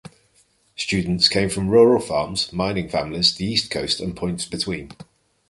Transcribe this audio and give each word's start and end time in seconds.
Students 0.75 1.27
came 1.29 1.47
from 1.49 1.69
rural 1.69 2.01
farms, 2.01 2.51
mining 2.51 2.89
families, 2.89 3.35
the 3.35 3.45
East 3.45 3.69
Coast, 3.69 3.99
and 3.99 4.17
points 4.17 4.45
between. 4.47 4.93